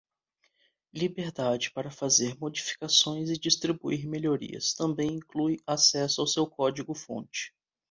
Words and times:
Liberdade 0.95 1.69
para 1.71 1.91
fazer 1.91 2.35
modificações 2.39 3.29
e 3.29 3.37
distribuir 3.37 4.07
melhorias; 4.07 4.73
Também 4.73 5.13
inclui 5.17 5.59
acesso 5.67 6.21
ao 6.21 6.25
seu 6.27 6.47
código-fonte. 6.47 7.53